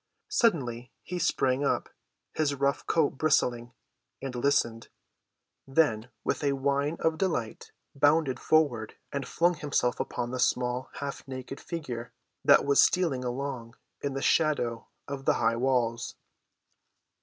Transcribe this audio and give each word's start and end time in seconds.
Suddenly 0.29 0.91
he 1.03 1.19
sprang 1.19 1.63
up, 1.63 1.87
his 2.33 2.55
rough 2.55 2.87
coat 2.87 3.19
bristling, 3.19 3.71
and 4.19 4.33
listened, 4.33 4.87
then 5.67 6.09
with 6.23 6.43
a 6.43 6.53
whine 6.53 6.97
of 6.99 7.19
delight 7.19 7.71
bounded 7.93 8.39
forward 8.39 8.95
and 9.11 9.27
flung 9.27 9.53
himself 9.53 9.99
upon 9.99 10.31
the 10.31 10.39
small, 10.39 10.89
half‐ 10.95 11.27
naked 11.27 11.59
figure 11.59 12.11
that 12.43 12.65
was 12.65 12.81
stealing 12.81 13.23
along 13.23 13.75
in 14.01 14.15
the 14.15 14.23
shadow 14.23 14.87
of 15.07 15.25
the 15.25 15.35
high 15.35 15.55
walls. 15.55 16.15